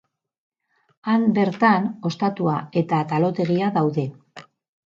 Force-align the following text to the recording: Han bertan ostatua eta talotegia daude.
Han 1.13 1.27
bertan 1.35 1.85
ostatua 2.11 2.55
eta 2.83 3.05
talotegia 3.13 3.71
daude. 3.79 4.11